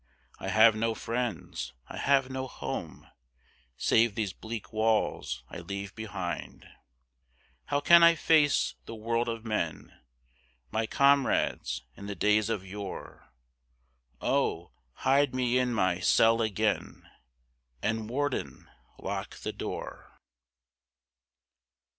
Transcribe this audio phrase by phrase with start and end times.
[0.39, 3.07] I have no friends, I have no home,
[3.77, 6.65] Save these bleak walls I leave behind.
[7.65, 9.93] How can I face the world of men,
[10.71, 13.31] My comrades in the days of yore?
[14.19, 14.71] Oh!
[14.93, 17.07] hide me in my cell again,
[17.83, 20.17] And, warden, lock the door.